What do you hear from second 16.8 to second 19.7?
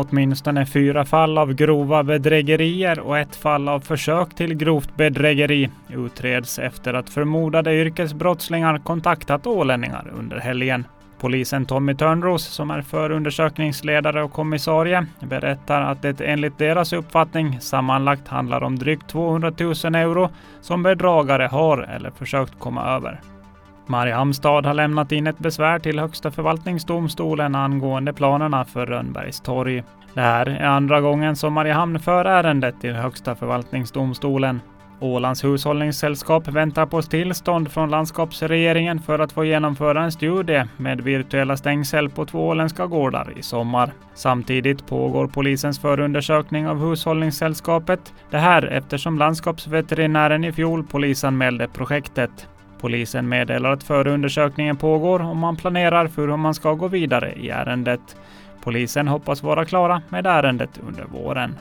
uppfattning sammanlagt handlar om drygt 200